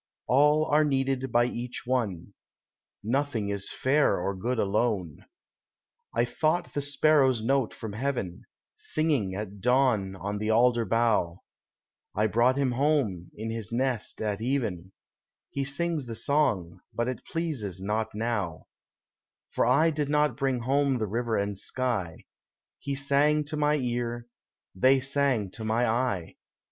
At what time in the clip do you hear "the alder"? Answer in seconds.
10.39-10.85